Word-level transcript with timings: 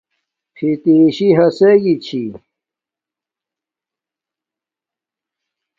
فتیسی 0.55 1.27
ھسگی 1.37 1.93
چھی 2.05 2.23